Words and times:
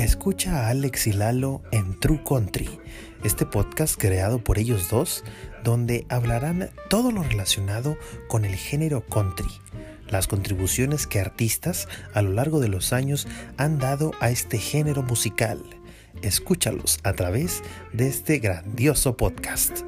Escucha 0.00 0.64
a 0.64 0.68
Alex 0.70 1.08
y 1.08 1.12
Lalo 1.12 1.60
en 1.72 2.00
True 2.00 2.22
Country, 2.26 2.70
este 3.22 3.44
podcast 3.44 4.00
creado 4.00 4.42
por 4.42 4.58
ellos 4.58 4.88
dos, 4.88 5.24
donde 5.62 6.06
hablarán 6.08 6.70
todo 6.88 7.12
lo 7.12 7.22
relacionado 7.22 7.98
con 8.26 8.46
el 8.46 8.54
género 8.54 9.04
country, 9.04 9.50
las 10.08 10.26
contribuciones 10.26 11.06
que 11.06 11.20
artistas 11.20 11.86
a 12.14 12.22
lo 12.22 12.32
largo 12.32 12.60
de 12.60 12.68
los 12.68 12.94
años 12.94 13.28
han 13.58 13.78
dado 13.78 14.12
a 14.20 14.30
este 14.30 14.56
género 14.56 15.02
musical. 15.02 15.62
Escúchalos 16.22 16.98
a 17.02 17.12
través 17.12 17.62
de 17.92 18.08
este 18.08 18.38
grandioso 18.38 19.18
podcast. 19.18 19.82